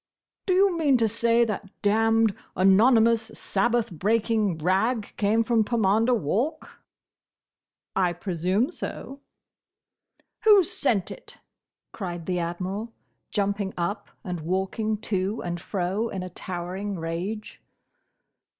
[0.47, 6.79] "Do you mean to say that damned, anonymous, Sabbath breaking rag came from Pomander Walk?"
[7.95, 9.19] "I presume so."
[10.45, 11.37] "Who sent it?"
[11.91, 12.91] cried the Admiral,
[13.29, 17.61] jumping up and walking to and fro in a towering rage.